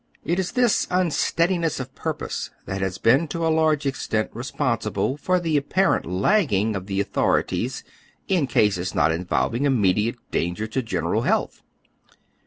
[0.25, 5.39] It is this unsteadiness of purpose that has been to a large extent responsible for
[5.39, 7.83] the apparent lagging of the author ities
[8.27, 11.61] in cases not involving immediate danger to the gen eral health.